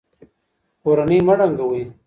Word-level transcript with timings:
کورنۍ 0.81 1.19
مه 1.27 1.33
ړنګوئ. 1.39 1.81